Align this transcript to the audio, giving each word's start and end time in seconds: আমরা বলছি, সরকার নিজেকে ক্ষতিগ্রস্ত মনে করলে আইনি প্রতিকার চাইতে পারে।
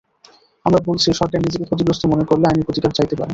আমরা 0.65 0.79
বলছি, 0.87 1.07
সরকার 1.13 1.39
নিজেকে 1.41 1.65
ক্ষতিগ্রস্ত 1.65 2.03
মনে 2.05 2.23
করলে 2.29 2.45
আইনি 2.47 2.63
প্রতিকার 2.67 2.95
চাইতে 2.97 3.15
পারে। 3.15 3.29